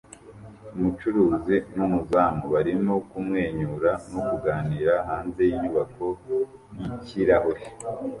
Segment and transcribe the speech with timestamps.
[0.75, 6.05] Umucuruzi numuzamu barimo kumwenyura no kuganira hanze yinyubako
[6.79, 7.63] yikirahure